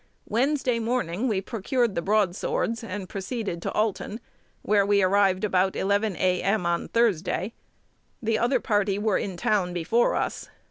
[0.27, 4.19] Wednesday morning we procured the broadswords, and proceeded to Alton,
[4.63, 7.53] where we arrived about 11, A.M., on Thursday.
[8.19, 10.49] The other party were in town before us.